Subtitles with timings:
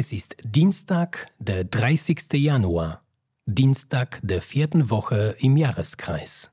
[0.00, 2.32] Es ist Dienstag, der 30.
[2.32, 3.02] Januar,
[3.44, 6.50] Dienstag der vierten Woche im Jahreskreis.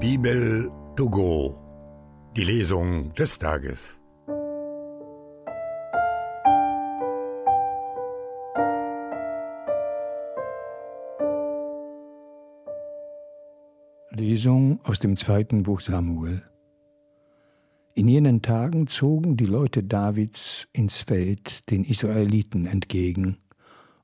[0.00, 1.56] Bibel to go,
[2.36, 3.96] die Lesung des Tages.
[14.10, 16.42] Lesung aus dem zweiten Buch Samuel.
[18.16, 23.36] In jenen Tagen zogen die Leute Davids ins Feld den Israeliten entgegen,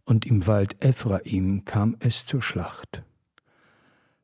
[0.05, 3.05] und im Wald Ephraim kam es zur Schlacht.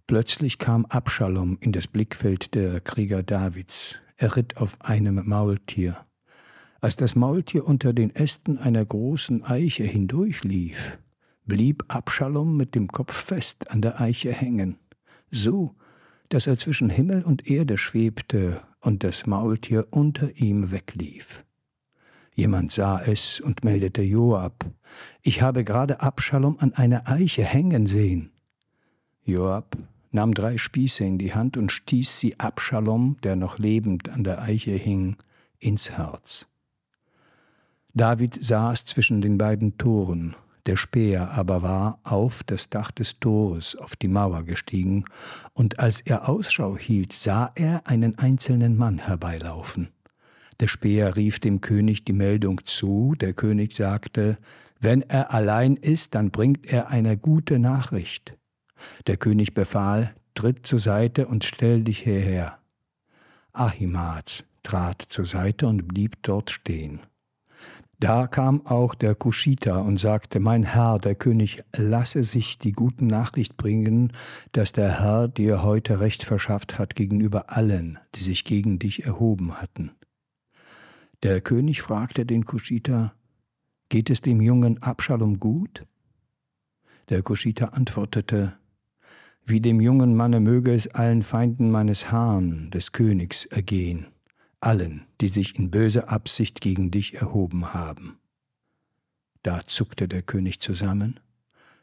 [0.07, 4.03] Plötzlich kam Abschalom in das Blickfeld der Krieger Davids.
[4.19, 5.97] Er ritt auf einem Maultier.
[6.83, 10.99] Als das Maultier unter den Ästen einer großen Eiche hindurchlief,
[11.47, 14.77] blieb Abschalom mit dem Kopf fest an der Eiche hängen,
[15.31, 15.75] so,
[16.29, 21.45] dass er zwischen Himmel und Erde schwebte und das Maultier unter ihm weglief.
[22.35, 24.65] Jemand sah es und meldete Joab,
[25.23, 28.31] ich habe gerade Abschalom an einer Eiche hängen sehen.
[29.25, 29.77] Joab
[30.11, 34.41] nahm drei Spieße in die Hand und stieß sie Abschalom, der noch lebend an der
[34.41, 35.17] Eiche hing,
[35.59, 36.47] ins Herz.
[37.95, 40.37] David saß zwischen den beiden Toren,
[40.69, 45.07] der Speer aber war auf das Dach des Tores auf die Mauer gestiegen,
[45.55, 49.89] und als er Ausschau hielt, sah er einen einzelnen Mann herbeilaufen.
[50.61, 54.37] Der Speer rief dem König die Meldung zu, der König sagte,
[54.79, 58.37] wenn er allein ist, dann bringt er eine gute Nachricht.
[59.07, 62.59] Der König befahl, tritt zur Seite und stell dich hierher.
[63.55, 67.01] Ahimaaz trat zur Seite und blieb dort stehen.
[68.01, 73.09] Da kam auch der Kuschita und sagte, mein Herr, der König, lasse sich die guten
[73.09, 74.13] Nachricht bringen,
[74.53, 79.61] dass der Herr dir heute Recht verschafft hat gegenüber allen, die sich gegen dich erhoben
[79.61, 79.91] hatten.
[81.25, 83.15] Der König fragte den Kuschita,
[83.89, 85.85] geht es dem jungen Abschalom gut?
[87.09, 88.57] Der Kuschita antwortete,
[89.45, 94.07] wie dem jungen Manne möge es allen Feinden meines Herrn, des Königs, ergehen
[94.61, 98.19] allen, die sich in böser Absicht gegen dich erhoben haben.
[99.43, 101.21] Da zuckte der König zusammen,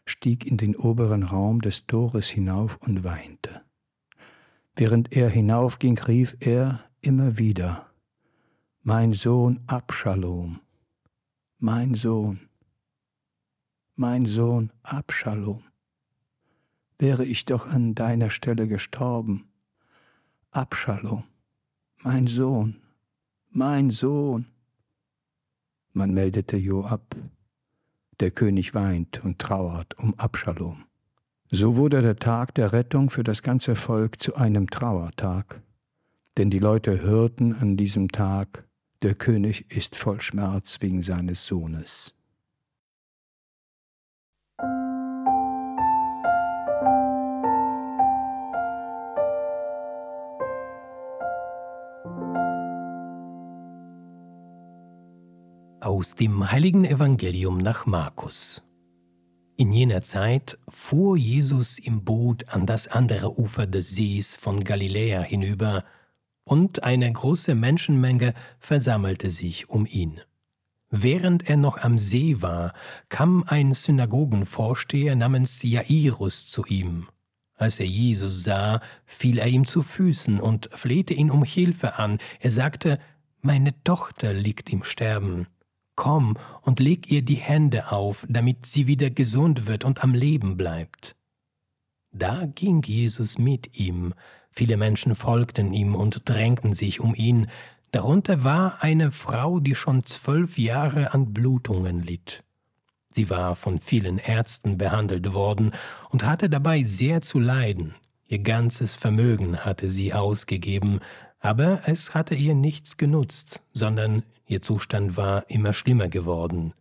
[0.05, 3.61] stieg in den oberen Raum des Tores hinauf und weinte.
[4.75, 7.89] Während er hinaufging, rief er immer wieder,
[8.83, 10.59] Mein Sohn Abschalom,
[11.57, 12.49] mein Sohn,
[13.95, 15.63] mein Sohn Abschalom,
[16.99, 19.47] wäre ich doch an deiner Stelle gestorben,
[20.51, 21.23] Abschalom
[22.03, 22.81] mein Sohn,
[23.51, 24.47] mein Sohn.
[25.93, 27.15] Man meldete Joab,
[28.19, 30.85] der König weint und trauert um Abschalom.
[31.51, 35.61] So wurde der Tag der Rettung für das ganze Volk zu einem Trauertag,
[36.37, 38.67] denn die Leute hörten an diesem Tag,
[39.03, 42.14] der König ist voll Schmerz wegen seines Sohnes.
[56.05, 58.61] Aus dem heiligen Evangelium nach Markus.
[59.57, 65.21] In jener Zeit fuhr Jesus im Boot an das andere Ufer des Sees von Galiläa
[65.21, 65.83] hinüber,
[66.43, 70.21] und eine große Menschenmenge versammelte sich um ihn.
[70.91, 72.73] Während er noch am See war,
[73.09, 77.07] kam ein Synagogenvorsteher namens Jairus zu ihm.
[77.55, 82.19] Als er Jesus sah, fiel er ihm zu Füßen und flehte ihn um Hilfe an.
[82.39, 82.99] Er sagte,
[83.41, 85.47] Meine Tochter liegt im Sterben
[85.95, 90.57] Komm und leg ihr die Hände auf, damit sie wieder gesund wird und am Leben
[90.57, 91.15] bleibt.
[92.11, 94.13] Da ging Jesus mit ihm,
[94.51, 97.47] viele Menschen folgten ihm und drängten sich um ihn,
[97.91, 102.43] darunter war eine Frau, die schon zwölf Jahre an Blutungen litt.
[103.09, 105.71] Sie war von vielen Ärzten behandelt worden
[106.09, 107.95] und hatte dabei sehr zu leiden.
[108.27, 110.99] Ihr ganzes Vermögen hatte sie ausgegeben,
[111.39, 116.73] aber es hatte ihr nichts genutzt, sondern Ihr Zustand war immer schlimmer geworden.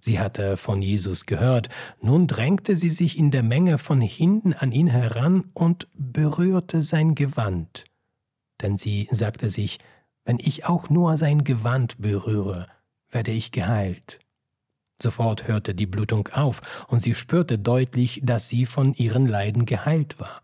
[0.00, 1.68] Sie hatte von Jesus gehört,
[2.00, 7.14] nun drängte sie sich in der Menge von hinten an ihn heran und berührte sein
[7.14, 7.84] Gewand.
[8.62, 9.78] Denn sie sagte sich,
[10.24, 12.66] wenn ich auch nur sein Gewand berühre,
[13.10, 14.20] werde ich geheilt.
[15.02, 20.20] Sofort hörte die Blutung auf, und sie spürte deutlich, dass sie von ihren Leiden geheilt
[20.20, 20.42] war.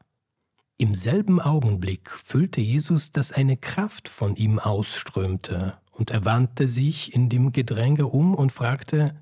[0.78, 7.14] Im selben Augenblick fühlte Jesus, dass eine Kraft von ihm ausströmte und er wandte sich
[7.14, 9.20] in dem Gedränge um und fragte,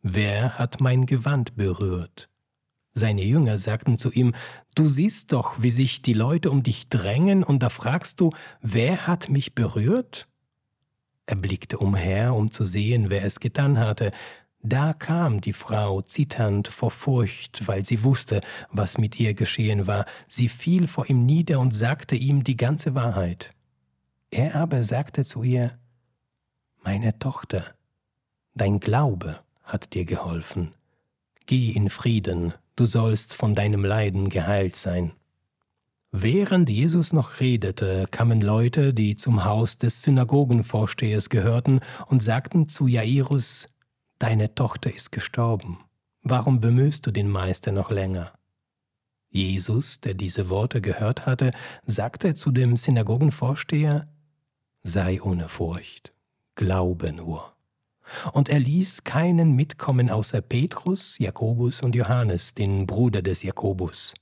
[0.00, 2.28] Wer hat mein Gewand berührt?
[2.92, 4.34] Seine Jünger sagten zu ihm,
[4.74, 8.30] Du siehst doch, wie sich die Leute um dich drängen, und da fragst du,
[8.60, 10.26] wer hat mich berührt?
[11.26, 14.12] Er blickte umher, um zu sehen, wer es getan hatte.
[14.62, 18.40] Da kam die Frau zitternd vor Furcht, weil sie wusste,
[18.70, 20.06] was mit ihr geschehen war.
[20.28, 23.52] Sie fiel vor ihm nieder und sagte ihm die ganze Wahrheit.
[24.30, 25.78] Er aber sagte zu ihr,
[26.84, 27.64] Meine Tochter,
[28.54, 30.74] dein Glaube hat dir geholfen.
[31.46, 35.12] Geh in Frieden, du sollst von deinem Leiden geheilt sein.
[36.12, 42.86] Während Jesus noch redete, kamen Leute, die zum Haus des Synagogenvorstehers gehörten, und sagten zu
[42.86, 43.66] Jairus,
[44.18, 45.78] Deine Tochter ist gestorben.
[46.22, 48.34] Warum bemühst du den Meister noch länger?
[49.30, 51.52] Jesus, der diese Worte gehört hatte,
[51.86, 54.06] sagte zu dem Synagogenvorsteher,
[54.82, 56.13] Sei ohne Furcht,
[56.54, 57.52] glaube nur.
[58.32, 64.14] Und er ließ keinen mitkommen außer Petrus, Jakobus und Johannes, den Bruder des Jakobus.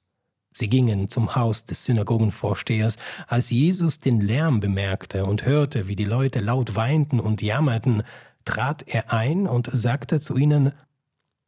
[0.55, 2.97] Sie gingen zum Haus des Synagogenvorstehers,
[3.27, 8.03] als Jesus den Lärm bemerkte und hörte, wie die Leute laut weinten und jammerten,
[8.45, 10.73] trat er ein und sagte zu ihnen,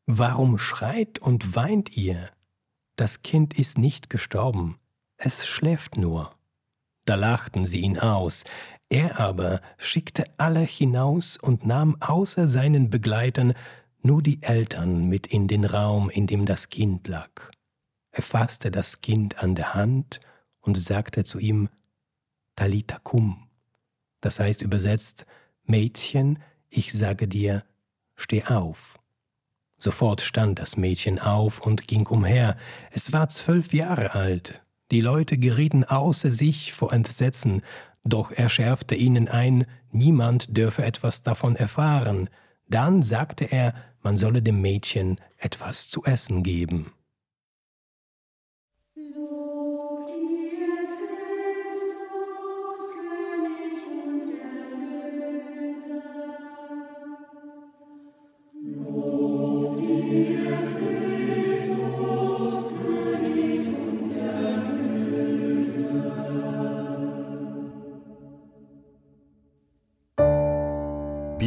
[0.06, 2.30] Warum schreit und weint ihr?
[2.96, 4.78] Das Kind ist nicht gestorben,
[5.16, 6.34] es schläft nur.
[7.04, 8.44] Da lachten sie ihn aus,
[8.94, 13.54] er aber schickte alle hinaus und nahm außer seinen Begleitern
[14.02, 17.50] nur die Eltern mit in den Raum, in dem das Kind lag.
[18.12, 20.20] Er fasste das Kind an der Hand
[20.60, 21.70] und sagte zu ihm,
[22.54, 23.48] Talita cum,
[24.20, 25.26] das heißt übersetzt,
[25.64, 26.38] Mädchen,
[26.68, 27.64] ich sage dir,
[28.14, 28.96] steh auf.
[29.76, 32.56] Sofort stand das Mädchen auf und ging umher.
[32.92, 34.62] Es war zwölf Jahre alt.
[34.92, 37.62] Die Leute gerieten außer sich vor Entsetzen,
[38.04, 42.28] doch er schärfte ihnen ein, niemand dürfe etwas davon erfahren.
[42.68, 46.92] Dann sagte er, man solle dem Mädchen etwas zu essen geben.